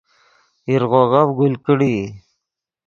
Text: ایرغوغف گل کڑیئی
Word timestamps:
ایرغوغف 0.67 1.27
گل 1.39 1.53
کڑیئی 1.65 1.99